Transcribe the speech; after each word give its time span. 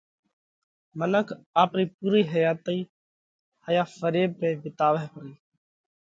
منک 0.97 1.27
آپرئِي 1.61 1.85
پُورئِي 1.97 2.23
حياتئِي 2.33 2.79
هائيا 3.65 3.83
فريڀ 3.97 4.29
۾ 4.41 4.47
وِيتاوئه 4.63 5.05
پرئِي۔ 5.13 5.33